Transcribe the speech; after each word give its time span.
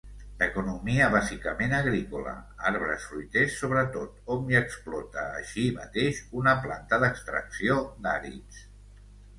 D'economia 0.37 1.09
bàsicament 1.15 1.75
agrícola, 1.79 2.33
arbres 2.71 3.05
fruiters 3.11 3.59
sobretot, 3.65 4.17
hom 4.35 4.49
hi 4.55 4.59
explota 4.63 5.27
així 5.43 5.69
mateix 5.79 6.25
una 6.43 6.59
planta 6.67 7.03
d'extracció 7.07 7.79
d'àrids. 8.09 8.69